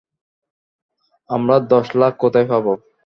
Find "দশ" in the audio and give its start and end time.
1.71-1.87